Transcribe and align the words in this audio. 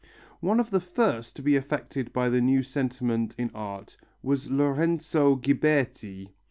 One 0.39 0.59
of 0.59 0.71
the 0.71 0.79
first 0.79 1.35
to 1.35 1.43
be 1.43 1.55
affected 1.55 2.11
by 2.11 2.29
the 2.29 2.41
new 2.41 2.63
sentiment 2.63 3.35
in 3.37 3.51
art 3.53 3.97
was 4.23 4.49
Lorenzo 4.49 5.35
Ghiberti. 5.35 6.29